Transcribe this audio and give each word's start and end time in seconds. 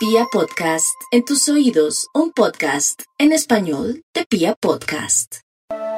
Pia 0.00 0.24
Podcast, 0.32 0.98
en 1.10 1.26
tus 1.26 1.46
oídos, 1.50 2.08
un 2.14 2.32
podcast 2.32 3.02
en 3.18 3.32
español 3.32 4.02
de 4.14 4.24
Pia 4.24 4.54
Podcast. 4.54 5.40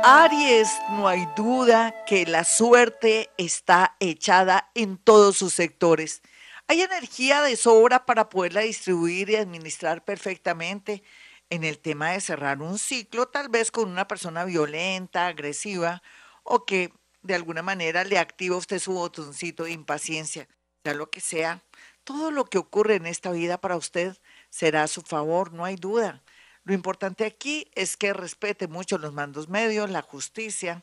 Aries, 0.02 0.68
no 0.90 1.06
hay 1.06 1.28
duda 1.36 1.94
que 2.04 2.26
la 2.26 2.42
suerte 2.42 3.30
está 3.38 3.96
echada 4.00 4.72
en 4.74 4.98
todos 4.98 5.36
sus 5.36 5.52
sectores. 5.52 6.20
Hay 6.66 6.80
energía 6.80 7.42
de 7.42 7.54
sobra 7.54 8.04
para 8.04 8.28
poderla 8.28 8.62
distribuir 8.62 9.30
y 9.30 9.36
administrar 9.36 10.04
perfectamente 10.04 11.04
en 11.48 11.62
el 11.62 11.78
tema 11.78 12.10
de 12.10 12.20
cerrar 12.20 12.60
un 12.60 12.80
ciclo, 12.80 13.28
tal 13.28 13.50
vez 13.50 13.70
con 13.70 13.88
una 13.88 14.08
persona 14.08 14.44
violenta, 14.44 15.28
agresiva 15.28 16.02
o 16.42 16.64
que 16.64 16.92
de 17.22 17.36
alguna 17.36 17.62
manera 17.62 18.02
le 18.02 18.18
activa 18.18 18.56
usted 18.56 18.80
su 18.80 18.94
botoncito 18.94 19.62
de 19.62 19.70
impaciencia, 19.70 20.48
sea 20.82 20.94
lo 20.94 21.08
que 21.08 21.20
sea. 21.20 21.62
Todo 22.04 22.32
lo 22.32 22.44
que 22.46 22.58
ocurre 22.58 22.96
en 22.96 23.06
esta 23.06 23.30
vida 23.30 23.58
para 23.58 23.76
usted 23.76 24.16
será 24.50 24.82
a 24.82 24.88
su 24.88 25.02
favor, 25.02 25.52
no 25.52 25.64
hay 25.64 25.76
duda. 25.76 26.22
Lo 26.64 26.74
importante 26.74 27.24
aquí 27.24 27.70
es 27.74 27.96
que 27.96 28.12
respete 28.12 28.66
mucho 28.66 28.98
los 28.98 29.12
mandos 29.12 29.48
medios, 29.48 29.88
la 29.90 30.02
justicia, 30.02 30.82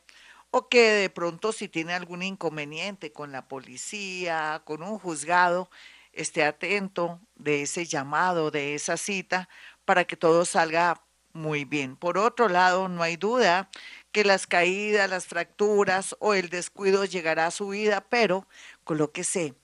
o 0.50 0.68
que 0.68 0.82
de 0.90 1.10
pronto 1.10 1.52
si 1.52 1.68
tiene 1.68 1.92
algún 1.92 2.22
inconveniente 2.22 3.12
con 3.12 3.32
la 3.32 3.48
policía, 3.48 4.62
con 4.64 4.82
un 4.82 4.98
juzgado, 4.98 5.70
esté 6.12 6.42
atento 6.44 7.20
de 7.36 7.62
ese 7.62 7.84
llamado, 7.84 8.50
de 8.50 8.74
esa 8.74 8.96
cita, 8.96 9.48
para 9.84 10.04
que 10.04 10.16
todo 10.16 10.44
salga 10.44 11.02
muy 11.32 11.64
bien. 11.64 11.96
Por 11.96 12.18
otro 12.18 12.48
lado, 12.48 12.88
no 12.88 13.02
hay 13.02 13.16
duda 13.16 13.70
que 14.12 14.24
las 14.24 14.46
caídas, 14.46 15.08
las 15.08 15.26
fracturas 15.26 16.16
o 16.18 16.34
el 16.34 16.48
descuido 16.48 17.04
llegará 17.04 17.46
a 17.46 17.50
su 17.50 17.68
vida, 17.68 18.06
pero 18.08 18.46
colóquese 18.84 19.54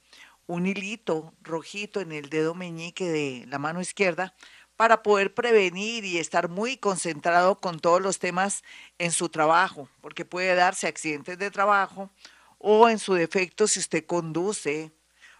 un 0.46 0.66
hilito 0.66 1.34
rojito 1.42 2.00
en 2.00 2.12
el 2.12 2.28
dedo 2.28 2.54
meñique 2.54 3.08
de 3.08 3.44
la 3.48 3.58
mano 3.58 3.80
izquierda 3.80 4.34
para 4.76 5.02
poder 5.02 5.34
prevenir 5.34 6.04
y 6.04 6.18
estar 6.18 6.48
muy 6.48 6.76
concentrado 6.76 7.56
con 7.58 7.80
todos 7.80 8.00
los 8.00 8.18
temas 8.18 8.62
en 8.98 9.10
su 9.10 9.28
trabajo, 9.28 9.88
porque 10.00 10.24
puede 10.24 10.54
darse 10.54 10.86
accidentes 10.86 11.38
de 11.38 11.50
trabajo 11.50 12.10
o 12.58 12.88
en 12.88 12.98
su 12.98 13.14
defecto 13.14 13.66
si 13.66 13.80
usted 13.80 14.04
conduce 14.04 14.92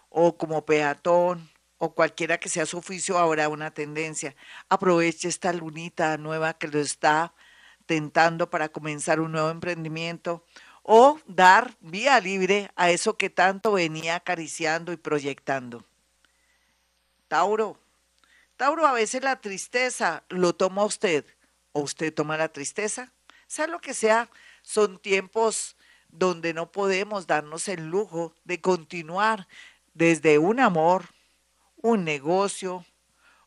o 0.09 0.37
como 0.37 0.65
peatón 0.65 1.49
o 1.77 1.93
cualquiera 1.93 2.39
que 2.39 2.49
sea 2.49 2.65
su 2.65 2.77
oficio 2.77 3.19
habrá 3.19 3.49
una 3.49 3.71
tendencia. 3.71 4.35
Aproveche 4.69 5.27
esta 5.27 5.53
lunita 5.53 6.17
nueva 6.17 6.53
que 6.55 6.67
lo 6.67 6.79
está 6.79 7.33
tentando 7.85 8.49
para 8.49 8.69
comenzar 8.69 9.19
un 9.19 9.31
nuevo 9.31 9.49
emprendimiento 9.49 10.43
o 10.89 11.19
dar 11.27 11.75
vía 11.81 12.17
libre 12.21 12.71
a 12.77 12.91
eso 12.91 13.17
que 13.17 13.29
tanto 13.29 13.73
venía 13.73 14.15
acariciando 14.15 14.93
y 14.93 14.97
proyectando. 14.97 15.83
Tauro. 17.27 17.77
Tauro, 18.55 18.87
a 18.87 18.93
veces 18.93 19.21
la 19.21 19.41
tristeza 19.41 20.23
lo 20.29 20.55
toma 20.55 20.85
usted 20.85 21.25
o 21.73 21.81
usted 21.81 22.13
toma 22.13 22.37
la 22.37 22.47
tristeza. 22.47 23.11
Sea 23.47 23.67
lo 23.67 23.81
que 23.81 23.93
sea, 23.93 24.29
son 24.61 24.97
tiempos 24.97 25.75
donde 26.07 26.53
no 26.53 26.71
podemos 26.71 27.27
darnos 27.27 27.67
el 27.67 27.87
lujo 27.87 28.33
de 28.45 28.61
continuar 28.61 29.49
desde 29.93 30.37
un 30.37 30.61
amor, 30.61 31.09
un 31.75 32.05
negocio 32.05 32.85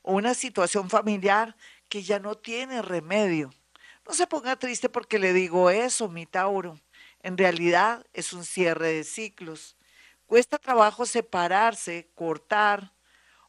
o 0.03 0.13
una 0.13 0.35
situación 0.35 0.91
familiar 0.91 1.57
que 1.89 2.03
ya 2.03 2.19
no 2.19 2.35
tiene 2.35 2.83
remedio. 2.83 3.51
No 4.07 4.13
se 4.13 4.27
ponga 4.27 4.57
triste 4.57 4.91
porque 4.91 5.19
le 5.19 5.33
digo 5.33 5.71
eso, 5.71 6.07
mi 6.11 6.27
Tauro. 6.27 6.79
En 7.23 7.37
realidad 7.37 8.07
es 8.13 8.33
un 8.33 8.45
cierre 8.45 8.89
de 8.95 9.05
ciclos. 9.05 9.77
Cuesta 10.27 10.59
trabajo 10.59 11.05
separarse, 11.07 12.11
cortar 12.15 12.95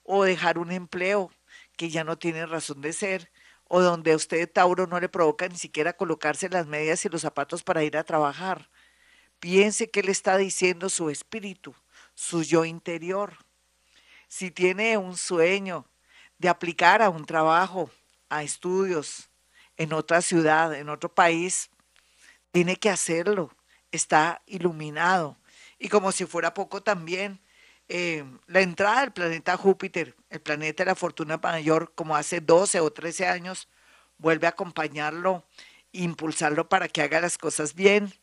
o 0.03 0.23
dejar 0.23 0.58
un 0.58 0.72
empleo 0.72 1.31
que 1.78 1.89
ya 1.89 2.03
no 2.03 2.17
tiene 2.17 2.45
razón 2.45 2.81
de 2.81 2.94
ser 2.94 3.31
o 3.73 3.81
donde 3.81 4.11
a 4.11 4.17
usted, 4.17 4.52
Tauro, 4.52 4.86
no 4.86 5.00
le 5.00 5.08
provoca 5.08 5.47
ni 5.47 5.58
siquiera 5.58 5.94
colocarse 5.94 6.50
las 6.50 6.67
medias 6.67 7.05
y 7.05 7.09
los 7.09 7.22
zapatos 7.22 7.63
para 7.63 7.86
ir 7.86 7.95
a 7.95 8.03
trabajar. 8.03 8.69
Piense 9.40 9.90
qué 9.90 10.03
le 10.03 10.12
está 10.12 10.35
diciendo 10.35 10.90
su 10.90 11.09
espíritu, 11.09 11.74
su 12.13 12.44
yo 12.44 12.66
interior. 12.66 13.38
Si 14.28 14.51
tiene 14.51 14.97
un 14.97 15.16
sueño 15.16 15.85
de 16.38 16.50
aplicar 16.50 17.01
a 17.01 17.09
un 17.09 17.25
trabajo, 17.25 17.90
a 18.28 18.44
estudios 18.44 19.29
en 19.78 19.94
otra 19.94 20.22
ciudad, 20.22 20.75
en 20.75 20.90
otro 20.90 21.07
país, 21.13 21.69
tiene 22.51 22.75
que 22.75 22.90
hacerlo 22.90 23.56
está 23.91 24.41
iluminado. 24.46 25.38
Y 25.79 25.90
como 25.90 26.12
si 26.12 26.25
fuera 26.25 26.53
poco 26.53 26.81
también, 26.81 27.40
eh, 27.88 28.24
la 28.47 28.62
entrada 28.62 29.02
del 29.02 29.12
planeta 29.12 29.57
Júpiter, 29.57 30.16
el 30.29 30.41
planeta 30.41 30.84
de 30.84 30.91
la 30.91 30.96
fortuna 30.96 31.38
mayor, 31.38 31.91
como 31.94 32.16
hace 32.16 32.40
12 32.40 32.80
o 32.80 32.91
13 32.91 33.28
años, 33.28 33.68
vuelve 34.18 34.47
a 34.47 34.51
acompañarlo, 34.51 35.44
impulsarlo 35.91 36.69
para 36.69 36.88
que 36.88 37.01
haga 37.01 37.19
las 37.19 37.38
cosas 37.38 37.75
bien 37.75 38.13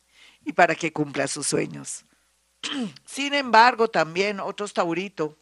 y 0.45 0.53
para 0.53 0.75
que 0.75 0.93
cumpla 0.93 1.27
sus 1.27 1.49
sueños. 1.49 2.05
Sin 3.05 3.35
embargo, 3.35 3.89
también 3.89 4.41
otros 4.41 4.73
tauritos 4.73 5.35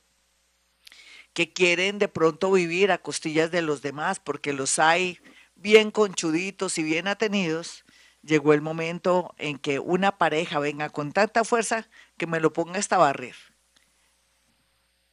que 1.32 1.53
quieren 1.53 1.98
de 1.98 2.09
pronto 2.09 2.50
vivir 2.50 2.91
a 2.91 2.98
costillas 2.98 3.50
de 3.50 3.62
los 3.62 3.82
demás, 3.82 4.19
porque 4.19 4.53
los 4.53 4.78
hay 4.78 5.20
bien 5.54 5.91
conchuditos 5.91 6.78
y 6.78 6.82
bien 6.82 7.06
atenidos, 7.06 7.84
llegó 8.26 8.53
el 8.53 8.60
momento 8.60 9.34
en 9.38 9.59
que 9.59 9.78
una 9.78 10.19
pareja 10.19 10.59
venga 10.59 10.91
con 10.91 11.12
tanta 11.12 11.44
fuerza 11.44 11.88
que 12.19 12.26
me 12.26 12.41
lo 12.41 12.53
ponga 12.53 12.78
hasta 12.78 12.98
barrer. 12.98 13.37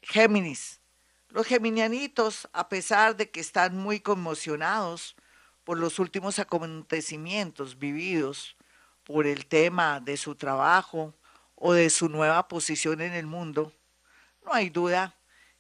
Géminis. 0.01 0.81
Los 1.29 1.47
geminianitos, 1.47 2.47
a 2.53 2.69
pesar 2.69 3.15
de 3.15 3.31
que 3.31 3.39
están 3.39 3.77
muy 3.77 3.99
conmocionados 3.99 5.15
por 5.63 5.79
los 5.79 5.97
últimos 5.97 6.37
acontecimientos 6.37 7.79
vividos, 7.79 8.55
por 9.03 9.25
el 9.25 9.45
tema 9.47 9.99
de 9.99 10.17
su 10.17 10.35
trabajo 10.35 11.13
o 11.55 11.73
de 11.73 11.89
su 11.89 12.09
nueva 12.09 12.47
posición 12.47 13.01
en 13.01 13.13
el 13.13 13.25
mundo, 13.25 13.73
no 14.45 14.53
hay 14.53 14.69
duda 14.69 15.15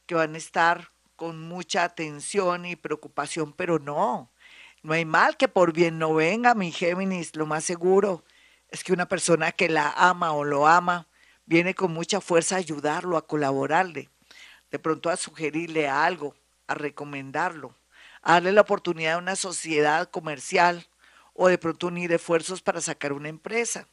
que 0.05 0.15
van 0.15 0.35
a 0.35 0.37
estar 0.37 0.91
con 1.15 1.41
mucha 1.41 1.83
atención 1.83 2.65
y 2.65 2.75
preocupación, 2.75 3.53
pero 3.53 3.79
no, 3.79 4.31
no 4.83 4.93
hay 4.93 5.05
mal 5.05 5.37
que 5.37 5.47
por 5.47 5.71
bien 5.71 5.97
no 5.97 6.13
venga, 6.13 6.53
mi 6.53 6.71
Géminis. 6.71 7.35
Lo 7.35 7.45
más 7.45 7.63
seguro 7.63 8.23
es 8.69 8.83
que 8.83 8.91
una 8.91 9.07
persona 9.07 9.53
que 9.53 9.69
la 9.69 9.91
ama 9.91 10.33
o 10.33 10.43
lo 10.43 10.67
ama 10.67 11.07
viene 11.45 11.73
con 11.73 11.93
mucha 11.93 12.19
fuerza 12.19 12.55
a 12.55 12.59
ayudarlo, 12.59 13.15
a 13.15 13.25
colaborarle, 13.25 14.09
de 14.71 14.79
pronto 14.79 15.09
a 15.09 15.15
sugerirle 15.15 15.87
algo, 15.87 16.35
a 16.67 16.73
recomendarlo, 16.73 17.75
a 18.21 18.33
darle 18.33 18.51
la 18.51 18.61
oportunidad 18.61 19.13
a 19.13 19.19
una 19.19 19.37
sociedad 19.37 20.09
comercial 20.09 20.85
o 21.33 21.47
de 21.47 21.57
pronto 21.57 21.87
unir 21.87 22.11
esfuerzos 22.11 22.61
para 22.61 22.81
sacar 22.81 23.13
una 23.13 23.29
empresa. 23.29 23.87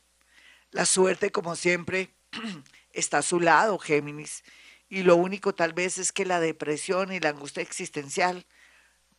La 0.72 0.86
suerte, 0.86 1.30
como 1.30 1.54
siempre, 1.54 2.10
está 2.92 3.18
a 3.18 3.22
su 3.22 3.38
lado, 3.38 3.78
Géminis, 3.78 4.42
y 4.88 5.04
lo 5.04 5.14
único 5.14 5.54
tal 5.54 5.72
vez 5.72 5.98
es 5.98 6.10
que 6.10 6.26
la 6.26 6.40
depresión 6.40 7.12
y 7.12 7.20
la 7.20 7.28
angustia 7.28 7.62
existencial 7.62 8.44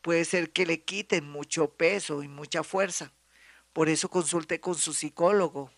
puede 0.02 0.24
ser 0.24 0.50
que 0.52 0.66
le 0.66 0.82
quiten 0.82 1.30
mucho 1.30 1.70
peso 1.70 2.22
y 2.22 2.28
mucha 2.28 2.62
fuerza. 2.62 3.12
Por 3.72 3.88
eso 3.88 4.10
consulte 4.10 4.60
con 4.60 4.74
su 4.74 4.92
psicólogo 4.92 5.70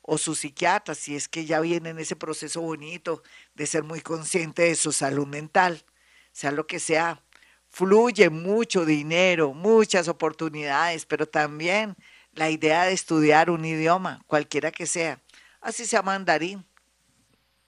o 0.00 0.16
su 0.16 0.34
psiquiatra 0.34 0.94
si 0.94 1.16
es 1.16 1.28
que 1.28 1.44
ya 1.44 1.60
viene 1.60 1.90
en 1.90 1.98
ese 1.98 2.16
proceso 2.16 2.62
bonito 2.62 3.22
de 3.54 3.66
ser 3.66 3.82
muy 3.82 4.00
consciente 4.00 4.62
de 4.62 4.76
su 4.76 4.92
salud 4.92 5.26
mental, 5.26 5.84
sea 6.32 6.52
lo 6.52 6.66
que 6.66 6.78
sea. 6.78 7.22
Fluye 7.68 8.30
mucho 8.30 8.86
dinero, 8.86 9.52
muchas 9.52 10.08
oportunidades, 10.08 11.04
pero 11.04 11.26
también 11.26 11.96
la 12.32 12.48
idea 12.50 12.84
de 12.84 12.92
estudiar 12.92 13.50
un 13.50 13.64
idioma, 13.64 14.22
cualquiera 14.26 14.70
que 14.70 14.86
sea, 14.86 15.20
así 15.60 15.84
sea 15.84 16.02
mandarín, 16.02 16.64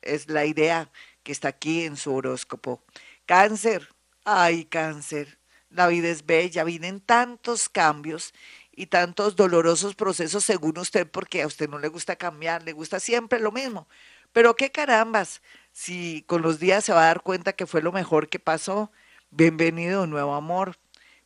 es 0.01 0.29
la 0.29 0.47
idea 0.47 0.91
que 1.23 1.33
está 1.33 1.49
aquí 1.49 1.85
en 1.85 1.97
su 1.97 2.15
horóscopo. 2.15 2.83
Cáncer, 3.27 3.89
ay 4.25 4.65
cáncer, 4.65 5.38
la 5.71 5.87
vida 5.89 6.09
es 6.09 6.25
bella, 6.27 6.65
vienen 6.65 7.01
tantos 7.01 7.69
cambios 7.69 8.33
y 8.73 8.87
tantos 8.87 9.37
dolorosos 9.37 9.95
procesos 9.95 10.45
según 10.45 10.79
usted, 10.79 11.07
porque 11.09 11.43
a 11.43 11.47
usted 11.47 11.69
no 11.69 11.79
le 11.79 11.89
gusta 11.89 12.17
cambiar, 12.17 12.63
le 12.63 12.73
gusta 12.73 13.01
siempre 13.01 13.41
lo 13.41 13.53
mismo. 13.53 13.89
Pero 14.33 14.57
qué 14.57 14.71
carambas, 14.71 15.43
si 15.73 16.23
con 16.27 16.43
los 16.43 16.59
días 16.59 16.85
se 16.85 16.93
va 16.93 17.03
a 17.03 17.07
dar 17.07 17.23
cuenta 17.23 17.53
que 17.55 17.67
fue 17.67 17.83
lo 17.83 17.93
mejor 17.93 18.29
que 18.29 18.39
pasó, 18.39 18.91
bienvenido 19.31 20.07
nuevo 20.07 20.35
amor, 20.35 20.77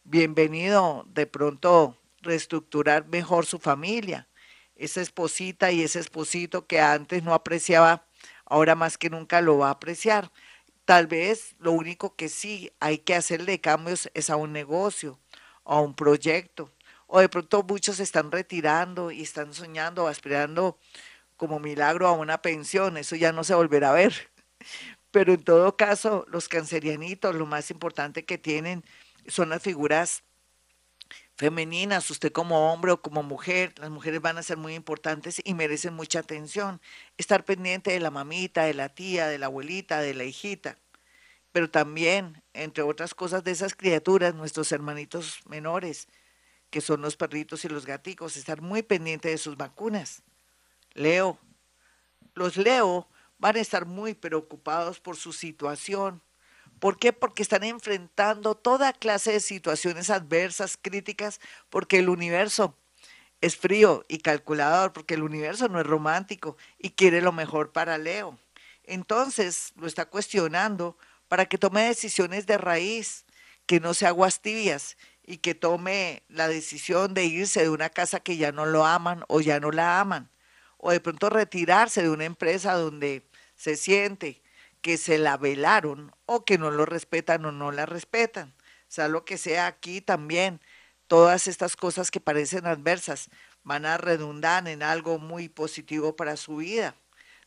bienvenido 0.05 1.05
de 1.09 1.27
pronto 1.27 1.99
reestructurar 2.21 3.07
mejor 3.09 3.47
su 3.47 3.59
familia, 3.59 4.29
esa 4.77 5.01
esposita 5.01 5.71
y 5.73 5.83
ese 5.83 6.01
esposito 6.01 6.67
que 6.67 6.81
antes 6.81 7.23
no 7.23 7.35
apreciaba, 7.35 8.07
ahora 8.47 8.75
más 8.75 8.99
que 8.99 9.11
nunca 9.11 9.41
lo 9.41 9.59
va 9.59 9.69
a 9.69 9.73
apreciar. 9.73 10.31
Tal 10.85 11.07
vez 11.07 11.55
lo 11.59 11.73
único 11.73 12.17
que 12.17 12.29
sí 12.29 12.73
hay 12.81 12.99
que 12.99 13.15
hacerle 13.15 13.61
cambios 13.61 14.11
es 14.15 14.31
a 14.31 14.37
un 14.37 14.53
negocio, 14.53 15.19
a 15.65 15.81
un 15.81 15.95
proyecto. 15.95 16.71
O 17.07 17.21
de 17.21 17.29
pronto 17.29 17.63
muchos 17.63 17.97
se 17.97 18.03
están 18.03 18.33
retirando 18.33 19.11
y 19.11 19.23
están 19.23 19.55
soñando 19.55 20.05
o 20.05 20.09
aspirando 20.09 20.79
como 21.37 21.61
milagro 21.61 22.09
a 22.09 22.13
una 22.13 22.43
pensión. 22.43 22.97
Eso 22.97 23.17
ya 23.17 23.33
no 23.33 23.45
se 23.45 23.55
volverá 23.55 23.91
a 23.91 23.95
ver. 23.95 24.31
Pero 25.13 25.35
en 25.35 25.45
todo 25.45 25.77
caso, 25.77 26.25
los 26.29 26.49
cancerianitos, 26.49 27.35
lo 27.35 27.47
más 27.47 27.71
importante 27.71 28.25
que 28.25 28.39
tienen 28.39 28.85
son 29.29 29.51
las 29.51 29.63
figuras 29.63 30.25
femeninas, 31.37 32.11
usted 32.11 32.33
como 32.33 32.73
hombre 32.73 32.93
o 32.93 33.03
como 33.03 33.23
mujer, 33.23 33.75
las 33.79 33.91
mujeres 33.91 34.21
van 34.21 34.39
a 34.39 34.43
ser 34.43 34.57
muy 34.57 34.75
importantes 34.75 35.41
y 35.45 35.55
merecen 35.55 35.95
mucha 35.95 36.21
atención. 36.21 36.81
Estar 37.19 37.45
pendiente 37.45 37.93
de 37.93 38.01
la 38.01 38.11
mamita, 38.11 38.65
de 38.65 38.75
la 38.75 38.89
tía, 38.91 39.27
de 39.29 39.39
la 39.39 39.47
abuelita, 39.47 40.01
de 40.01 40.15
la 40.15 40.25
hijita. 40.25 40.79
Pero 41.53 41.71
también, 41.71 42.43
entre 42.55 42.83
otras 42.83 43.15
cosas, 43.15 43.45
de 43.45 43.51
esas 43.51 43.75
criaturas, 43.75 44.35
nuestros 44.35 44.73
hermanitos 44.73 45.41
menores, 45.47 46.09
que 46.71 46.81
son 46.81 47.03
los 47.03 47.17
perritos 47.17 47.65
y 47.65 47.69
los 47.69 47.85
gaticos, 47.85 48.37
estar 48.37 48.63
muy 48.63 48.83
pendiente 48.83 49.29
de 49.29 49.39
sus 49.39 49.57
vacunas. 49.57 50.23
Leo, 50.95 51.39
los 52.35 52.57
Leo 52.57 53.07
van 53.39 53.57
a 53.57 53.61
estar 53.61 53.85
muy 53.85 54.15
preocupados 54.15 55.01
por 55.01 55.17
su 55.17 55.33
situación. 55.33 56.23
¿Por 56.83 56.99
qué? 56.99 57.13
Porque 57.13 57.45
están 57.45 57.63
enfrentando 57.63 58.57
toda 58.57 58.93
clase 58.93 59.31
de 59.31 59.39
situaciones 59.39 60.11
adversas, 60.11 60.77
críticas, 60.77 61.39
porque 61.71 62.01
el 62.01 62.09
universo 62.09 62.77
es 63.41 63.57
frío 63.57 64.05
y 64.09 64.19
calculador, 64.19 64.93
porque 64.93 65.15
el 65.15 65.23
universo 65.23 65.69
no 65.69 65.79
es 65.79 65.87
romántico 65.87 66.57
y 66.81 66.91
quiere 66.91 67.21
lo 67.21 67.31
mejor 67.31 67.71
para 67.71 67.99
Leo. 67.99 68.37
Entonces 68.83 69.73
lo 69.77 69.87
está 69.87 70.07
cuestionando 70.07 70.99
para 71.29 71.47
que 71.47 71.57
tome 71.57 71.85
decisiones 71.85 72.47
de 72.47 72.59
raíz, 72.59 73.27
que 73.67 73.79
no 73.79 73.95
se 73.95 74.09
aguas 74.09 74.43
tibias 74.43 74.97
y 75.23 75.37
que 75.37 75.55
tome 75.55 76.25
la 76.27 76.49
decisión 76.49 77.15
de 77.15 77.27
irse 77.27 77.63
de 77.63 77.71
una 77.71 77.91
casa 77.91 78.19
que 78.19 78.39
ya 78.39 78.51
no 78.51 78.67
lo 78.67 78.85
aman 78.85 79.23
o 79.29 79.41
ya 79.41 79.61
no 79.61 79.71
la 79.71 80.01
aman, 80.01 80.33
o 80.79 80.91
de 80.91 80.99
pronto 80.99 81.31
retirarse 81.31 82.03
de 82.03 82.11
una 82.11 82.25
empresa 82.25 82.75
donde 82.75 83.25
se 83.55 83.77
siente 83.77 84.42
que 84.83 84.99
se 84.99 85.17
la 85.19 85.37
velaron 85.37 86.13
o 86.27 86.45
que 86.45 86.59
no 86.59 86.71
lo 86.71 86.85
respetan 86.85 87.45
o 87.45 87.53
no 87.53 87.73
la 87.73 87.87
respetan. 87.87 88.55
Sea 88.89 89.09
lo 89.09 89.25
que 89.25 89.39
sea 89.39 89.67
aquí 89.67 90.01
también, 90.01 90.61
todas 91.07 91.47
estas 91.47 91.77
cosas 91.77 92.11
que 92.11 92.21
parecen 92.21 92.67
adversas 92.67 93.31
van 93.63 93.87
a 93.87 93.97
redundar 93.97 94.69
en 94.69 94.83
algo 94.83 95.19
muy 95.19 95.49
positivo 95.49 96.17
para 96.17 96.37
su 96.37 96.57
vida. 96.57 96.97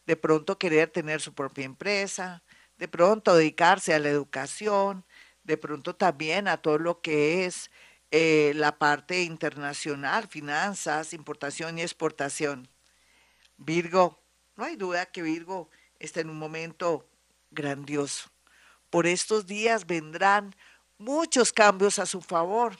De 0.07 0.15
pronto 0.15 0.57
querer 0.57 0.89
tener 0.89 1.21
su 1.21 1.33
propia 1.33 1.65
empresa, 1.65 2.41
de 2.77 2.87
pronto 2.87 3.35
dedicarse 3.35 3.93
a 3.93 3.99
la 3.99 4.09
educación, 4.09 5.05
de 5.43 5.57
pronto 5.57 5.95
también 5.95 6.47
a 6.47 6.57
todo 6.57 6.77
lo 6.79 7.01
que 7.01 7.45
es 7.45 7.69
eh, 8.11 8.53
la 8.55 8.77
parte 8.77 9.23
internacional, 9.23 10.27
finanzas, 10.27 11.13
importación 11.13 11.77
y 11.77 11.81
exportación. 11.81 12.69
Virgo, 13.57 14.19
no 14.55 14.65
hay 14.65 14.75
duda 14.75 15.05
que 15.05 15.21
Virgo 15.21 15.69
está 15.99 16.21
en 16.21 16.29
un 16.29 16.37
momento 16.37 17.07
grandioso. 17.55 18.29
Por 18.89 19.07
estos 19.07 19.47
días 19.47 19.87
vendrán 19.87 20.55
muchos 20.97 21.51
cambios 21.51 21.99
a 21.99 22.05
su 22.05 22.21
favor. 22.21 22.77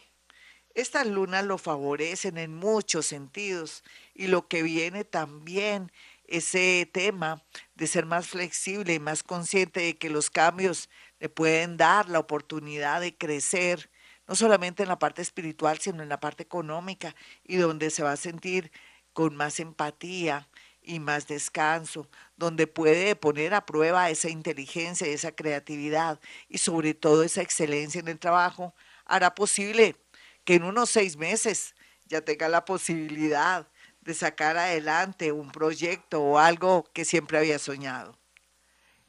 Estas 0.74 1.08
lunas 1.08 1.46
lo 1.46 1.58
favorecen 1.58 2.38
en 2.38 2.54
muchos 2.54 3.06
sentidos 3.06 3.84
y 4.14 4.28
lo 4.28 4.48
que 4.48 4.62
viene 4.62 5.04
también, 5.06 5.92
ese 6.28 6.90
tema 6.92 7.44
de 7.76 7.88
ser 7.88 8.06
más 8.06 8.28
flexible 8.28 8.94
y 8.94 9.00
más 9.00 9.24
consciente 9.24 9.80
de 9.80 9.98
que 9.98 10.10
los 10.10 10.30
cambios 10.30 10.90
le 11.20 11.30
pueden 11.30 11.78
dar 11.78 12.10
la 12.10 12.20
oportunidad 12.20 13.00
de 13.00 13.16
crecer, 13.16 13.90
no 14.28 14.36
solamente 14.36 14.84
en 14.84 14.90
la 14.90 15.00
parte 15.00 15.22
espiritual, 15.22 15.80
sino 15.80 16.04
en 16.04 16.10
la 16.10 16.20
parte 16.20 16.44
económica 16.44 17.16
y 17.44 17.58
donde 17.58 17.90
se 17.90 18.04
va 18.04 18.12
a 18.12 18.18
sentir 18.18 18.72
con 19.14 19.36
más 19.36 19.60
empatía, 19.60 20.50
y 20.86 21.00
más 21.00 21.28
descanso, 21.28 22.08
donde 22.38 22.68
puede 22.68 23.16
poner 23.16 23.54
a 23.54 23.66
prueba 23.66 24.10
esa 24.10 24.30
inteligencia, 24.30 25.08
esa 25.08 25.32
creatividad 25.32 26.20
y 26.48 26.60
sobre 26.60 26.94
todo 26.94 27.24
esa 27.24 27.42
excelencia 27.42 28.00
en 28.00 28.08
el 28.08 28.20
trabajo, 28.20 28.74
hará 29.06 29.36
posible 29.36 29.96
que 30.44 30.56
en 30.56 30.64
unos 30.64 30.90
seis 30.90 31.18
meses 31.18 31.76
ya 32.06 32.22
tenga 32.22 32.48
la 32.50 32.66
posibilidad 32.66 33.68
de 34.02 34.14
sacar 34.14 34.58
adelante 34.58 35.32
un 35.32 35.52
proyecto 35.52 36.22
o 36.22 36.38
algo 36.38 36.86
que 36.94 37.06
siempre 37.06 37.38
había 37.38 37.58
soñado. 37.58 38.18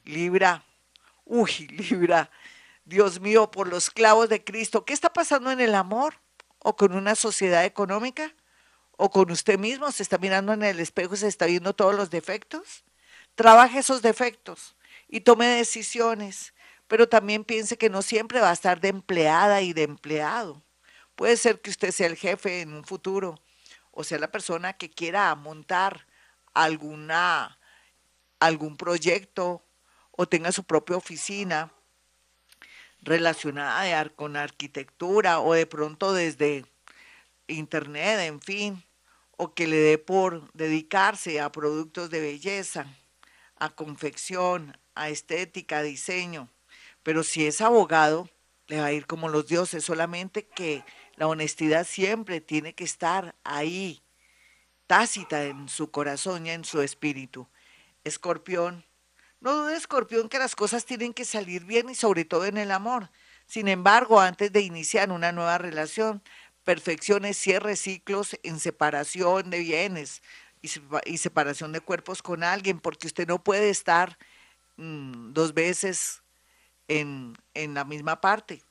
Libra, 0.04 0.64
uy, 1.24 1.52
Libra, 1.70 2.30
Dios 2.84 3.20
mío, 3.20 3.50
por 3.50 3.68
los 3.68 3.90
clavos 3.90 4.28
de 4.28 4.42
Cristo, 4.42 4.84
¿qué 4.84 4.94
está 4.94 5.12
pasando 5.12 5.50
en 5.50 5.60
el 5.60 5.74
amor 5.74 6.14
o 6.60 6.76
con 6.76 6.94
una 6.94 7.14
sociedad 7.14 7.64
económica? 7.64 8.34
O 8.96 9.10
con 9.10 9.30
usted 9.30 9.58
mismo, 9.58 9.90
se 9.92 10.02
está 10.02 10.18
mirando 10.18 10.52
en 10.52 10.62
el 10.62 10.80
espejo 10.80 11.14
y 11.14 11.18
se 11.18 11.28
está 11.28 11.46
viendo 11.46 11.74
todos 11.74 11.94
los 11.94 12.10
defectos. 12.10 12.84
Trabaje 13.34 13.78
esos 13.78 14.02
defectos 14.02 14.76
y 15.08 15.20
tome 15.20 15.46
decisiones, 15.46 16.54
pero 16.88 17.08
también 17.08 17.44
piense 17.44 17.76
que 17.76 17.90
no 17.90 18.02
siempre 18.02 18.40
va 18.40 18.50
a 18.50 18.54
estar 18.54 18.80
de 18.80 18.88
empleada 18.88 19.60
y 19.62 19.72
de 19.72 19.82
empleado. 19.82 20.62
Puede 21.14 21.36
ser 21.36 21.60
que 21.60 21.70
usted 21.70 21.90
sea 21.92 22.06
el 22.06 22.16
jefe 22.16 22.60
en 22.60 22.72
un 22.72 22.84
futuro 22.84 23.40
o 23.96 24.04
sea 24.04 24.18
la 24.18 24.30
persona 24.30 24.74
que 24.74 24.90
quiera 24.90 25.34
montar 25.34 26.06
alguna 26.52 27.58
algún 28.38 28.76
proyecto 28.76 29.64
o 30.10 30.28
tenga 30.28 30.52
su 30.52 30.64
propia 30.64 30.98
oficina 30.98 31.72
relacionada 33.00 34.10
con 34.10 34.36
arquitectura 34.36 35.40
o 35.40 35.54
de 35.54 35.66
pronto 35.66 36.12
desde 36.12 36.66
internet, 37.48 38.20
en 38.20 38.40
fin, 38.40 38.82
o 39.36 39.54
que 39.54 39.66
le 39.66 39.76
dé 39.76 39.98
por 39.98 40.50
dedicarse 40.52 41.40
a 41.40 41.52
productos 41.52 42.10
de 42.10 42.20
belleza, 42.20 42.86
a 43.58 43.70
confección, 43.70 44.76
a 44.94 45.08
estética, 45.08 45.78
a 45.78 45.82
diseño. 45.82 46.48
Pero 47.02 47.22
si 47.22 47.46
es 47.46 47.60
abogado, 47.60 48.28
le 48.66 48.80
va 48.80 48.86
a 48.86 48.92
ir 48.92 49.06
como 49.06 49.28
los 49.28 49.46
dioses, 49.46 49.84
solamente 49.84 50.46
que 50.46 50.84
la 51.16 51.28
honestidad 51.28 51.86
siempre 51.86 52.40
tiene 52.40 52.74
que 52.74 52.84
estar 52.84 53.34
ahí, 53.44 54.02
tácita 54.86 55.44
en 55.44 55.68
su 55.68 55.90
corazón 55.90 56.46
y 56.46 56.50
en 56.50 56.64
su 56.64 56.82
espíritu. 56.82 57.48
Escorpión, 58.04 58.84
no 59.40 59.54
dude, 59.54 59.76
Escorpión, 59.76 60.28
que 60.28 60.38
las 60.38 60.56
cosas 60.56 60.84
tienen 60.84 61.12
que 61.12 61.24
salir 61.24 61.64
bien 61.64 61.90
y 61.90 61.94
sobre 61.94 62.24
todo 62.24 62.46
en 62.46 62.56
el 62.56 62.72
amor. 62.72 63.10
Sin 63.46 63.68
embargo, 63.68 64.20
antes 64.20 64.50
de 64.52 64.60
iniciar 64.60 65.12
una 65.12 65.30
nueva 65.30 65.58
relación, 65.58 66.22
perfecciones, 66.66 67.38
cierre 67.38 67.76
ciclos 67.76 68.36
en 68.42 68.58
separación 68.58 69.50
de 69.50 69.60
bienes 69.60 70.20
y, 70.60 71.16
separación 71.16 71.70
de 71.70 71.80
cuerpos 71.80 72.22
con 72.22 72.42
alguien, 72.42 72.80
porque 72.80 73.06
usted 73.06 73.28
no 73.28 73.42
puede 73.42 73.70
estar 73.70 74.18
mm, 74.76 75.32
dos 75.32 75.54
veces 75.54 76.22
en, 76.88 77.38
en 77.54 77.72
la 77.74 77.84
misma 77.84 78.20
parte. 78.20 78.62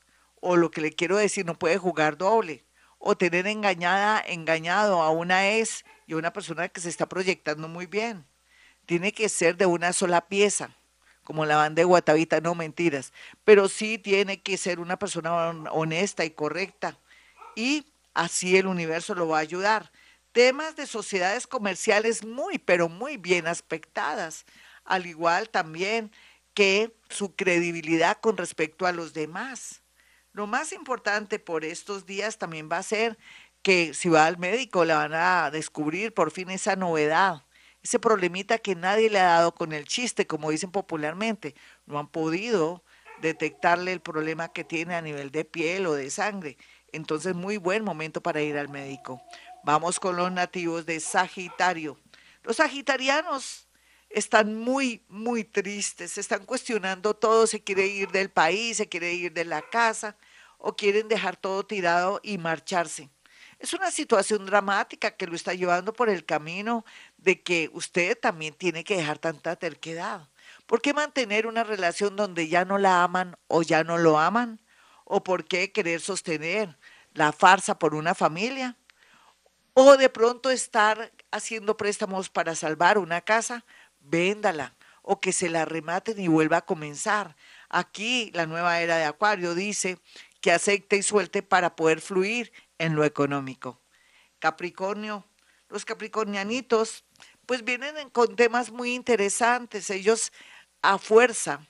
O 0.42 0.57
lo 0.57 0.71
que 0.71 0.81
le 0.81 0.92
quiero 0.92 1.15
decir, 1.15 1.45
no 1.45 1.57
puede 1.57 1.77
jugar 1.77 2.17
doble. 2.17 2.65
O 3.00 3.15
tener 3.15 3.48
engañada, 3.48 4.22
engañado 4.27 5.01
a 5.01 5.10
una 5.10 5.55
ex 5.55 5.86
y 6.05 6.13
a 6.13 6.17
una 6.17 6.34
persona 6.34 6.67
que 6.67 6.81
se 6.81 6.89
está 6.89 7.08
proyectando 7.08 7.69
muy 7.69 7.86
bien. 7.86 8.25
Tiene 8.86 9.13
que 9.13 9.29
ser 9.29 9.55
de 9.55 9.67
una 9.67 9.93
sola 9.93 10.27
pieza 10.27 10.69
como 11.24 11.46
la 11.46 11.55
banda 11.55 11.79
de 11.79 11.86
Guatavita, 11.86 12.41
no 12.41 12.55
mentiras, 12.55 13.13
pero 13.46 13.67
sí 13.67 13.98
tiene 13.98 14.41
que 14.41 14.58
ser 14.58 14.79
una 14.79 15.00
persona 15.00 15.50
honesta 15.72 16.24
y 16.24 16.29
correcta 16.29 17.00
y 17.55 17.86
así 18.15 18.57
el 18.57 18.65
universo 18.65 19.13
lo 19.13 19.27
va 19.27 19.38
a 19.38 19.41
ayudar. 19.41 19.91
Temas 20.31 20.75
de 20.75 20.88
sociedades 20.88 21.45
comerciales 21.45 22.25
muy, 22.25 22.57
pero 22.57 22.89
muy 22.89 23.17
bien 23.17 23.48
aspectadas, 23.48 24.45
al 24.84 25.05
igual 25.05 25.50
también 25.50 26.12
que 26.53 26.95
su 27.10 27.36
credibilidad 27.36 28.17
con 28.19 28.38
respecto 28.38 28.88
a 28.88 28.91
los 28.91 29.13
demás. 29.13 29.84
Lo 30.34 30.48
más 30.48 30.74
importante 30.74 31.39
por 31.39 31.63
estos 31.63 32.05
días 32.05 32.38
también 32.38 32.69
va 32.72 32.77
a 32.77 32.84
ser 32.84 33.17
que 33.62 33.93
si 33.93 34.10
va 34.10 34.25
al 34.25 34.38
médico 34.38 34.86
le 34.86 34.93
van 34.93 35.13
a 35.13 35.50
descubrir 35.51 36.13
por 36.13 36.31
fin 36.31 36.50
esa 36.50 36.75
novedad, 36.75 37.45
ese 37.81 38.00
problemita 38.00 38.57
que 38.57 38.75
nadie 38.75 39.10
le 39.10 39.19
ha 39.19 39.25
dado 39.25 39.53
con 39.53 39.72
el 39.72 39.86
chiste, 39.86 40.27
como 40.27 40.51
dicen 40.51 40.72
popularmente. 40.72 41.55
No 41.86 42.00
han 42.00 42.07
podido 42.07 42.84
detectarle 43.22 43.93
el 43.93 44.01
problema 44.01 44.51
que 44.51 44.63
tiene 44.63 44.95
a 44.95 45.01
nivel 45.01 45.31
de 45.31 45.45
piel 45.45 45.86
o 45.88 45.93
de 45.93 46.10
sangre. 46.10 46.57
Entonces, 46.92 47.36
muy 47.36 47.58
buen 47.58 47.84
momento 47.84 48.22
para 48.22 48.42
ir 48.42 48.58
al 48.58 48.70
médico. 48.70 49.22
Vamos 49.63 50.00
con 50.00 50.15
los 50.15 50.32
nativos 50.32 50.86
de 50.86 51.00
Sagitario. 51.00 51.98
Los 52.44 52.58
sagitarianos 52.58 53.68
están 54.10 54.56
muy, 54.56 55.04
muy 55.10 55.44
tristes, 55.44 56.12
se 56.12 56.22
están 56.22 56.46
cuestionando 56.46 57.15
todo, 57.15 57.48
se 57.48 57.63
quiere 57.63 57.88
ir 57.88 58.10
del 58.12 58.30
país, 58.30 58.77
se 58.77 58.88
quiere 58.88 59.13
ir 59.13 59.34
de 59.34 59.46
la 59.46 59.62
casa 59.63 60.15
o 60.58 60.75
quieren 60.75 61.08
dejar 61.08 61.38
todo 61.38 61.65
tirado 61.65 62.20
y 62.24 62.38
marcharse. 62.38 63.10
Es 63.58 63.74
una 63.74 63.89
situación 63.89 64.46
dramática 64.46 65.12
que 65.12 65.27
lo 65.27 65.36
está 65.36 65.54
llevando 65.54 65.94
por 65.94 66.10
el 66.10 66.25
camino 66.25 66.86
de 67.18 67.42
que 67.42 67.70
usted 67.74 68.18
también 68.18 68.54
tiene 68.54 68.84
que 68.84 68.98
dejar 68.98 69.18
tanta 69.18 69.56
terquedad. 69.56 70.30
¿Por 70.65 70.82
qué 70.82 70.94
mantener 70.94 71.48
una 71.48 71.63
relación 71.63 72.15
donde 72.15 72.48
ya 72.48 72.63
no 72.63 72.77
la 72.77 73.04
aman 73.04 73.38
o 73.48 73.63
ya 73.63 73.84
no 73.84 73.98
lo 73.98 74.20
aman? 74.20 74.62
¿O 75.05 75.24
por 75.24 75.45
qué 75.45 75.71
querer 75.71 76.01
sostener 76.01 76.77
la 77.13 77.31
farsa 77.31 77.79
por 77.79 77.95
una 77.95 78.13
familia? 78.13 78.75
¿O 79.74 79.95
de 79.97 80.09
pronto 80.09 80.50
estar 80.50 81.13
haciendo 81.31 81.77
préstamos 81.77 82.29
para 82.29 82.55
salvar 82.55 82.97
una 82.97 83.21
casa? 83.21 83.65
Véndala. 84.00 84.75
o 85.07 85.21
que 85.21 85.31
se 85.31 85.50
la 85.50 85.65
rematen 85.65 86.19
y 86.19 86.27
vuelva 86.27 86.57
a 86.57 86.65
comenzar. 86.65 87.35
Aquí 87.69 88.31
la 88.33 88.47
nueva 88.47 88.81
era 88.81 88.97
de 88.97 89.03
Acuario 89.05 89.53
dice 89.53 90.00
que 90.41 90.51
acepte 90.51 90.97
y 90.97 91.03
suelte 91.03 91.43
para 91.43 91.75
poder 91.75 92.01
fluir 92.01 92.51
en 92.79 92.95
lo 92.95 93.03
económico. 93.03 93.79
Capricornio, 94.39 95.24
los 95.69 95.85
capricornianitos 95.85 97.03
pues 97.45 97.63
vienen 97.63 98.09
con 98.09 98.35
temas 98.35 98.71
muy 98.71 98.95
interesantes. 98.95 99.91
Ellos 99.91 100.31
a 100.81 100.97
fuerza 100.97 101.62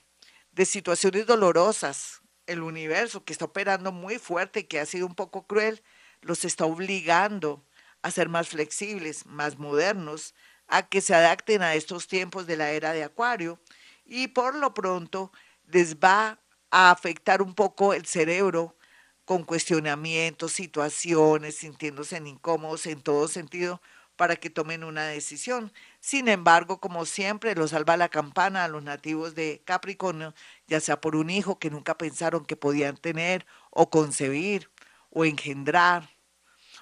de 0.52 0.64
situaciones 0.64 1.26
dolorosas, 1.26 2.22
el 2.46 2.62
universo 2.62 3.24
que 3.24 3.32
está 3.32 3.46
operando 3.46 3.92
muy 3.92 4.18
fuerte 4.18 4.60
y 4.60 4.64
que 4.64 4.80
ha 4.80 4.86
sido 4.86 5.06
un 5.06 5.14
poco 5.14 5.46
cruel, 5.46 5.82
los 6.20 6.44
está 6.44 6.64
obligando 6.64 7.64
a 8.02 8.10
ser 8.10 8.28
más 8.28 8.48
flexibles, 8.48 9.26
más 9.26 9.58
modernos, 9.58 10.34
a 10.68 10.88
que 10.88 11.00
se 11.00 11.14
adapten 11.14 11.62
a 11.62 11.74
estos 11.74 12.08
tiempos 12.08 12.46
de 12.46 12.56
la 12.56 12.70
era 12.70 12.92
de 12.92 13.04
Acuario 13.04 13.60
y 14.04 14.28
por 14.28 14.54
lo 14.54 14.74
pronto 14.74 15.32
les 15.66 15.96
va 15.96 16.40
a 16.70 16.90
afectar 16.90 17.42
un 17.42 17.54
poco 17.54 17.94
el 17.94 18.06
cerebro 18.06 18.76
con 19.24 19.42
cuestionamientos, 19.44 20.52
situaciones, 20.52 21.56
sintiéndose 21.56 22.16
incómodos 22.16 22.86
en 22.86 23.00
todo 23.00 23.28
sentido 23.28 23.80
para 24.16 24.36
que 24.36 24.50
tomen 24.50 24.84
una 24.84 25.06
decisión. 25.06 25.72
Sin 26.00 26.28
embargo, 26.28 26.80
como 26.80 27.06
siempre, 27.06 27.54
lo 27.54 27.68
salva 27.68 27.96
la 27.96 28.08
campana 28.08 28.64
a 28.64 28.68
los 28.68 28.82
nativos 28.82 29.34
de 29.34 29.62
Capricornio, 29.64 30.34
ya 30.66 30.80
sea 30.80 31.00
por 31.00 31.16
un 31.16 31.30
hijo 31.30 31.58
que 31.58 31.70
nunca 31.70 31.96
pensaron 31.98 32.44
que 32.44 32.56
podían 32.56 32.96
tener 32.96 33.46
o 33.70 33.90
concebir 33.90 34.70
o 35.10 35.24
engendrar, 35.24 36.10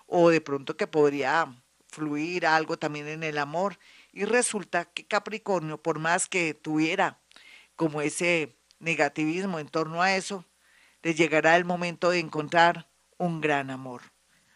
o 0.06 0.30
de 0.30 0.40
pronto 0.40 0.76
que 0.76 0.86
podría 0.86 1.54
fluir 1.88 2.46
algo 2.46 2.78
también 2.78 3.08
en 3.08 3.22
el 3.22 3.38
amor. 3.38 3.78
Y 4.12 4.24
resulta 4.24 4.86
que 4.86 5.06
Capricornio, 5.06 5.80
por 5.80 5.98
más 5.98 6.28
que 6.28 6.54
tuviera 6.54 7.20
como 7.76 8.00
ese 8.00 8.56
negativismo 8.78 9.58
en 9.58 9.68
torno 9.68 10.02
a 10.02 10.16
eso, 10.16 10.44
le 11.02 11.14
llegará 11.14 11.56
el 11.56 11.64
momento 11.64 12.10
de 12.10 12.18
encontrar 12.18 12.88
un 13.18 13.40
gran 13.40 13.70
amor. 13.70 14.02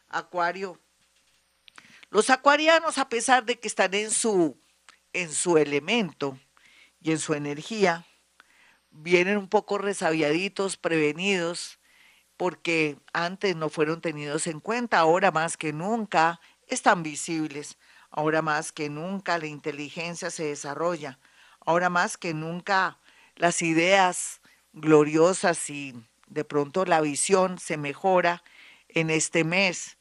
Acuario. 0.09 0.81
Los 2.11 2.31
acuarianos, 2.31 2.99
a 2.99 3.09
pesar 3.09 3.45
de 3.45 3.59
que 3.59 3.69
están 3.69 3.93
en 3.95 4.11
su, 4.11 4.59
en 5.13 5.33
su 5.33 5.59
elemento 5.59 6.39
y 7.01 7.13
en 7.13 7.19
su 7.19 7.35
energía, 7.35 8.07
vienen 8.91 9.37
un 9.37 9.49
poco 9.49 9.79
resabiaditos, 9.79 10.77
prevenidos, 10.77 11.79
porque 12.37 12.97
antes 13.13 13.57
no 13.57 13.69
fueron 13.69 14.01
tenidos 14.01 14.47
en 14.47 14.61
cuenta, 14.61 14.99
ahora 14.99 15.31
más 15.31 15.57
que 15.57 15.73
nunca 15.73 16.41
están 16.67 17.03
visibles. 17.03 17.77
Ahora 18.11 18.43
más 18.43 18.73
que 18.73 18.89
nunca 18.89 19.39
la 19.39 19.47
inteligencia 19.47 20.31
se 20.31 20.45
desarrolla. 20.45 21.19
Ahora 21.65 21.91
más 21.91 22.17
que 22.17 22.33
nunca 22.33 22.99
las 23.37 23.61
ideas 23.63 24.41
gloriosas 24.73 25.69
y 25.69 25.95
de 26.27 26.45
pronto 26.45 26.85
la 26.85 27.01
visión 27.01 27.59
se 27.59 27.77
mejora 27.77 28.43
en 28.89 29.11
este 29.11 29.45
mes. 29.45 29.99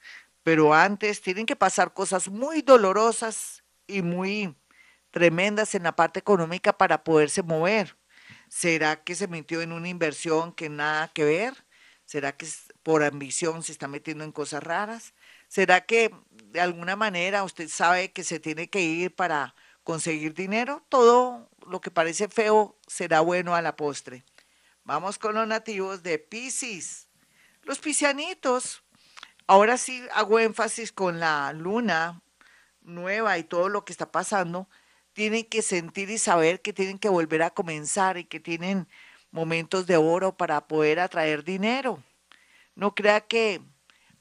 Pero 0.48 0.74
antes 0.74 1.22
tienen 1.22 1.46
que 1.46 1.58
pasar 1.58 1.94
cosas 1.94 2.30
muy 2.30 2.62
dolorosas 2.62 3.66
y 3.86 4.02
muy 4.02 4.56
tremendas 5.12 5.76
en 5.76 5.84
la 5.84 5.98
parte 5.98 6.20
económica 6.22 6.72
para 6.78 7.04
poderse 7.04 7.44
mover. 7.44 7.98
¿Será 8.48 9.04
que 9.04 9.14
se 9.14 9.28
metió 9.28 9.62
en 9.62 9.74
una 9.74 9.90
inversión 9.90 10.54
que 10.54 10.70
nada 10.70 11.10
que 11.10 11.26
ver? 11.26 11.66
¿Será 12.06 12.38
que 12.38 12.48
por 12.82 13.04
ambición 13.04 13.62
se 13.62 13.74
está 13.74 13.90
metiendo 13.90 14.24
en 14.24 14.32
cosas 14.32 14.64
raras? 14.64 15.14
¿Será 15.50 15.82
que 15.82 16.16
de 16.46 16.62
alguna 16.62 16.96
manera 16.96 17.44
usted 17.44 17.68
sabe 17.68 18.14
que 18.14 18.24
se 18.24 18.40
tiene 18.40 18.70
que 18.70 18.80
ir 18.80 19.14
para 19.14 19.54
conseguir 19.84 20.34
dinero? 20.34 20.82
Todo 20.88 21.50
lo 21.70 21.82
que 21.82 21.92
parece 21.92 22.30
feo 22.30 22.78
será 22.88 23.20
bueno 23.20 23.54
a 23.54 23.62
la 23.62 23.76
postre. 23.76 24.24
Vamos 24.86 25.20
con 25.20 25.36
los 25.36 25.46
nativos 25.46 26.04
de 26.04 26.20
Pisces. 26.20 27.10
Los 27.64 27.80
piscianitos. 27.80 28.82
Ahora 29.50 29.78
sí 29.78 30.04
hago 30.14 30.40
énfasis 30.40 30.92
con 30.92 31.22
la 31.22 31.54
luna 31.54 32.22
nueva 32.82 33.38
y 33.38 33.46
todo 33.46 33.70
lo 33.70 33.86
que 33.86 33.94
está 33.94 34.12
pasando. 34.12 34.68
Tienen 35.14 35.46
que 35.46 35.62
sentir 35.62 36.10
y 36.10 36.18
saber 36.18 36.62
que 36.62 36.74
tienen 36.74 37.00
que 37.00 37.08
volver 37.08 37.42
a 37.44 37.52
comenzar 37.52 38.18
y 38.18 38.26
que 38.26 38.42
tienen 38.42 38.90
momentos 39.32 39.88
de 39.88 39.96
oro 39.96 40.36
para 40.36 40.68
poder 40.68 41.00
atraer 41.00 41.46
dinero. 41.46 42.04
No 42.76 42.94
crea 42.94 43.22
que 43.22 43.62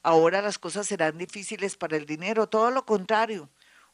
ahora 0.01 0.41
las 0.41 0.57
cosas 0.57 0.87
serán 0.87 1.17
difíciles 1.17 1.75
para 1.75 1.97
el 1.97 2.05
dinero, 2.05 2.47
todo 2.47 2.71
lo 2.71 2.85
contrario. 2.85 3.49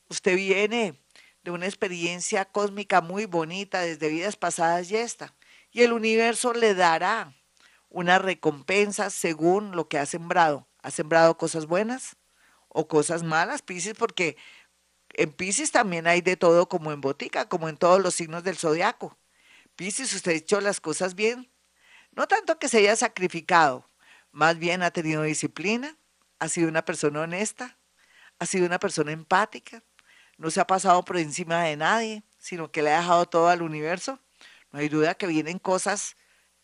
Usted 0.10 0.36
viene 0.36 1.02
de 1.44 1.50
una 1.50 1.66
experiencia 1.66 2.46
cósmica 2.46 3.02
muy 3.02 3.26
bonita 3.26 3.82
desde 3.82 4.10
vidas 4.10 4.36
pasadas 4.36 4.92
y 4.92 4.98
esta, 4.98 5.34
y 5.72 5.82
el 5.82 5.94
universo 5.94 6.54
le 6.54 6.76
dará 6.76 7.34
una 7.90 8.20
recompensa 8.20 9.10
según 9.10 9.76
lo 9.76 9.88
que 9.88 9.98
ha 9.98 10.06
sembrado. 10.06 10.68
¿Ha 10.84 10.92
sembrado 10.92 11.38
cosas 11.38 11.66
buenas 11.66 12.18
o 12.68 12.88
cosas 12.88 13.24
malas, 13.24 13.62
Pisces? 13.62 13.96
Porque 13.98 14.38
en 15.14 15.32
Pisces 15.32 15.72
también 15.72 16.08
hay 16.08 16.22
de 16.22 16.38
todo 16.38 16.70
como 16.70 16.92
en 16.92 17.02
botica, 17.02 17.50
como 17.50 17.70
en 17.70 17.78
todos 17.78 18.02
los 18.02 18.14
signos 18.14 18.44
del 18.44 18.58
zodiaco. 18.58 19.18
Pisces, 19.76 20.14
usted 20.14 20.34
ha 20.34 20.36
hecho 20.36 20.62
las 20.62 20.80
cosas 20.80 21.16
bien. 21.16 21.52
No 22.12 22.28
tanto 22.28 22.60
que 22.60 22.68
se 22.68 22.78
haya 22.80 22.96
sacrificado, 22.96 23.90
más 24.32 24.60
bien 24.60 24.84
ha 24.84 24.92
tenido 24.92 25.24
disciplina, 25.24 25.98
ha 26.40 26.48
sido 26.48 26.68
una 26.68 26.86
persona 26.86 27.22
honesta, 27.22 27.80
ha 28.40 28.46
sido 28.46 28.66
una 28.66 28.80
persona 28.80 29.12
empática, 29.12 29.84
no 30.38 30.52
se 30.52 30.60
ha 30.60 30.68
pasado 30.68 31.04
por 31.06 31.18
encima 31.18 31.64
de 31.64 31.78
nadie, 31.78 32.24
sino 32.38 32.72
que 32.72 32.82
le 32.82 32.92
ha 32.92 33.00
dejado 33.00 33.26
todo 33.26 33.48
al 33.48 33.62
universo. 33.62 34.20
No 34.72 34.80
hay 34.80 34.90
duda 34.90 35.16
que 35.16 35.28
vienen 35.28 35.60
cosas 35.60 36.18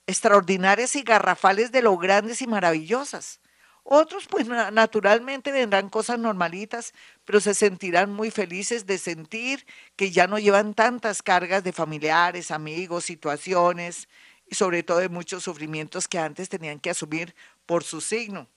extraordinarias 0.08 0.96
y 0.96 1.04
garrafales 1.04 1.72
de 1.72 1.84
lo 1.84 1.98
grandes 1.98 2.42
y 2.42 2.48
maravillosas. 2.48 3.40
Otros, 3.84 4.28
pues 4.28 4.48
naturalmente 4.48 5.52
vendrán 5.52 5.90
cosas 5.90 6.20
normalitas, 6.20 6.94
pero 7.26 7.40
se 7.40 7.54
sentirán 7.54 8.12
muy 8.12 8.30
felices 8.30 8.86
de 8.86 8.98
sentir 8.98 9.66
que 9.96 10.12
ya 10.12 10.28
no 10.28 10.38
llevan 10.38 10.74
tantas 10.74 11.24
cargas 11.24 11.64
de 11.64 11.74
familiares, 11.74 12.52
amigos, 12.52 13.06
situaciones 13.06 14.08
y 14.46 14.56
sobre 14.56 14.84
todo 14.84 15.00
de 15.00 15.10
muchos 15.10 15.44
sufrimientos 15.44 16.08
que 16.08 16.20
antes 16.20 16.50
tenían 16.50 16.80
que 16.80 16.90
asumir 16.90 17.34
por 17.66 17.84
su 17.84 18.02
signo. 18.02 18.48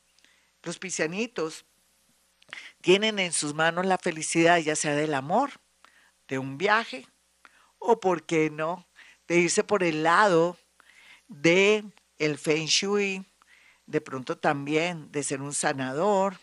Los 0.63 0.79
piscianitos 0.79 1.65
tienen 2.81 3.19
en 3.19 3.33
sus 3.33 3.55
manos 3.55 3.87
la 3.87 3.99
felicidad, 3.99 4.59
ya 4.59 4.77
sea 4.77 4.95
del 4.95 5.15
amor, 5.15 5.53
de 6.29 6.39
un 6.39 6.59
viaje, 6.59 7.07
o 7.79 8.01
por 8.01 8.25
qué 8.25 8.51
no, 8.51 8.87
de 9.29 9.39
irse 9.39 9.65
por 9.65 9.83
el 9.83 10.03
lado 10.03 10.57
de 11.29 11.85
el 12.19 12.39
feng 12.39 12.67
shui, 12.67 13.25
de 13.93 14.01
pronto 14.01 14.37
también 14.37 15.13
de 15.13 15.23
ser 15.23 15.41
un 15.43 15.55
sanador, 15.55 16.39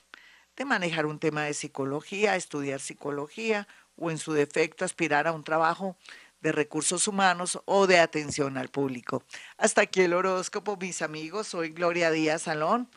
de 0.56 0.64
manejar 0.66 1.08
un 1.08 1.18
tema 1.20 1.44
de 1.44 1.56
psicología, 1.56 2.36
estudiar 2.36 2.80
psicología 2.80 3.68
o 3.98 4.12
en 4.12 4.20
su 4.20 4.34
defecto 4.34 4.86
aspirar 4.86 5.28
a 5.28 5.34
un 5.34 5.44
trabajo 5.44 5.98
de 6.42 6.52
recursos 6.52 7.08
humanos 7.08 7.60
o 7.66 7.88
de 7.88 7.98
atención 8.00 8.56
al 8.58 8.70
público. 8.70 9.24
Hasta 9.58 9.82
aquí 9.82 10.02
el 10.02 10.14
horóscopo, 10.14 10.78
mis 10.78 11.02
amigos. 11.02 11.48
Soy 11.48 11.70
Gloria 11.70 12.12
Díaz 12.12 12.44
Salón 12.44 12.88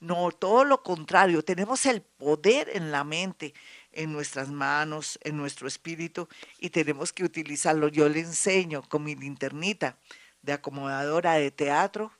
No, 0.00 0.30
todo 0.32 0.64
lo 0.64 0.82
contrario, 0.82 1.44
tenemos 1.44 1.86
el 1.86 2.02
poder 2.02 2.70
en 2.74 2.90
la 2.90 3.04
mente 3.04 3.54
en 3.92 4.12
nuestras 4.12 4.50
manos, 4.50 5.18
en 5.22 5.36
nuestro 5.36 5.68
espíritu 5.68 6.28
y 6.58 6.70
tenemos 6.70 7.12
que 7.12 7.24
utilizarlo. 7.24 7.88
Yo 7.88 8.08
le 8.08 8.20
enseño 8.20 8.82
con 8.82 9.04
mi 9.04 9.14
linternita 9.14 9.98
de 10.42 10.54
acomodadora 10.54 11.34
de 11.34 11.52
teatro 11.52 12.12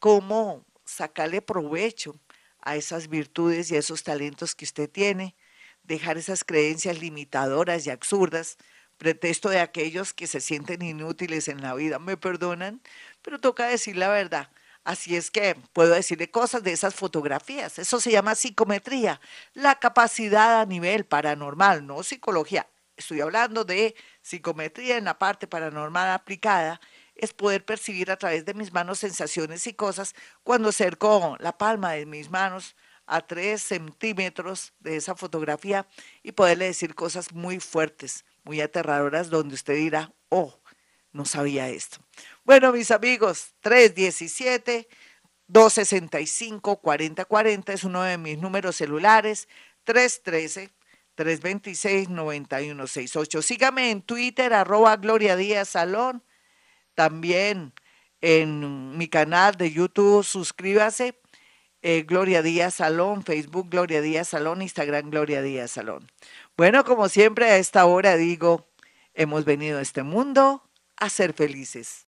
cómo 0.00 0.66
sacarle 0.84 1.40
provecho 1.42 2.18
a 2.60 2.76
esas 2.76 3.08
virtudes 3.08 3.70
y 3.70 3.76
a 3.76 3.78
esos 3.78 4.02
talentos 4.02 4.54
que 4.54 4.64
usted 4.64 4.90
tiene, 4.90 5.36
dejar 5.84 6.18
esas 6.18 6.44
creencias 6.44 6.98
limitadoras 7.00 7.86
y 7.86 7.90
absurdas, 7.90 8.58
pretexto 8.98 9.48
de 9.48 9.60
aquellos 9.60 10.12
que 10.12 10.26
se 10.26 10.40
sienten 10.40 10.82
inútiles 10.82 11.48
en 11.48 11.62
la 11.62 11.74
vida. 11.74 11.98
¿Me 11.98 12.16
perdonan? 12.16 12.80
Pero 13.22 13.40
toca 13.40 13.66
decir 13.66 13.96
la 13.96 14.08
verdad. 14.08 14.50
Así 14.84 15.16
es 15.16 15.30
que 15.30 15.56
puedo 15.72 15.94
decirle 15.94 16.30
cosas 16.30 16.62
de 16.62 16.72
esas 16.72 16.94
fotografías. 16.94 17.78
Eso 17.78 18.00
se 18.00 18.10
llama 18.10 18.34
psicometría, 18.34 19.20
la 19.54 19.78
capacidad 19.78 20.60
a 20.60 20.66
nivel 20.66 21.06
paranormal, 21.06 21.86
no 21.86 22.02
psicología. 22.02 22.68
Estoy 22.96 23.22
hablando 23.22 23.64
de 23.64 23.94
psicometría 24.22 24.98
en 24.98 25.04
la 25.04 25.18
parte 25.18 25.46
paranormal 25.46 26.10
aplicada, 26.10 26.80
es 27.16 27.32
poder 27.32 27.64
percibir 27.64 28.10
a 28.10 28.16
través 28.16 28.44
de 28.44 28.54
mis 28.54 28.72
manos 28.72 28.98
sensaciones 28.98 29.66
y 29.66 29.74
cosas 29.74 30.14
cuando 30.42 30.68
acerco 30.68 31.36
la 31.40 31.56
palma 31.56 31.92
de 31.92 32.06
mis 32.06 32.30
manos 32.30 32.76
a 33.06 33.20
tres 33.20 33.62
centímetros 33.62 34.72
de 34.80 34.96
esa 34.96 35.14
fotografía 35.14 35.86
y 36.22 36.32
poderle 36.32 36.66
decir 36.66 36.94
cosas 36.94 37.32
muy 37.32 37.60
fuertes, 37.60 38.24
muy 38.44 38.60
aterradoras, 38.60 39.30
donde 39.30 39.54
usted 39.54 39.74
dirá, 39.74 40.12
oh, 40.28 40.58
no 41.12 41.24
sabía 41.24 41.68
esto. 41.68 41.98
Bueno, 42.44 42.72
mis 42.72 42.90
amigos, 42.90 43.54
317 43.60 44.88
265 45.46 46.80
4040 46.80 47.72
es 47.72 47.84
uno 47.84 48.02
de 48.02 48.18
mis 48.18 48.38
números 48.38 48.76
celulares, 48.76 49.48
313 49.84 50.72
326 51.14 52.08
9168. 52.08 53.42
Sígame 53.42 53.90
en 53.90 54.02
Twitter, 54.02 54.52
arroba 54.52 54.96
Gloria 54.96 55.36
Díaz 55.36 55.68
Salón, 55.68 56.24
también 56.94 57.72
en 58.20 58.96
mi 58.96 59.08
canal 59.08 59.54
de 59.54 59.70
YouTube, 59.70 60.24
suscríbase, 60.24 61.20
eh, 61.86 62.02
Gloria 62.02 62.40
Díaz 62.40 62.76
Salón, 62.76 63.22
Facebook 63.24 63.68
Gloria 63.68 64.00
Díaz 64.00 64.28
Salón, 64.28 64.62
Instagram 64.62 65.10
Gloria 65.10 65.42
Díaz 65.42 65.72
Salón. 65.72 66.10
Bueno, 66.56 66.82
como 66.82 67.10
siempre 67.10 67.44
a 67.50 67.58
esta 67.58 67.84
hora 67.84 68.16
digo, 68.16 68.66
hemos 69.12 69.44
venido 69.44 69.78
a 69.78 69.82
este 69.82 70.02
mundo 70.02 70.62
a 70.96 71.10
ser 71.10 71.34
felices. 71.34 72.02